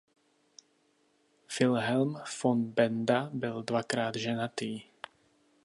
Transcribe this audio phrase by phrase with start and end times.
[1.59, 4.81] Wilhelm von Benda byl dvakrát ženatý.